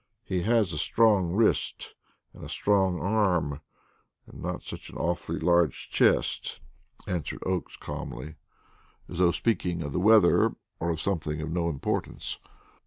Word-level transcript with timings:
"He 0.23 0.41
has 0.41 0.73
a 0.73 0.79
strong 0.79 1.31
wrist 1.33 1.93
and 2.33 2.43
a 2.43 2.49
strong 2.49 2.99
arm, 2.99 3.61
and 4.25 4.41
not 4.41 4.63
such 4.63 4.89
an 4.89 4.97
awfully 4.97 5.37
large 5.37 5.91
chest," 5.91 6.59
answered 7.05 7.43
Oakes 7.45 7.77
calmly, 7.77 8.33
as 9.07 9.19
though 9.19 9.29
speaking 9.31 9.83
of 9.83 9.93
the 9.93 9.99
weather 9.99 10.55
or 10.79 10.89
of 10.89 10.99
something 10.99 11.39
of 11.39 11.51
no 11.51 11.69
importance. 11.69 12.39